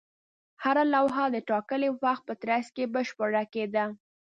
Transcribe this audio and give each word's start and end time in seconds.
هره 0.63 0.83
لوحه 0.93 1.23
د 1.31 1.37
ټاکلي 1.49 1.89
وخت 2.03 2.23
په 2.29 2.33
ترڅ 2.41 2.65
کې 2.75 2.91
بشپړه 2.93 3.43
کېده. 3.53 3.85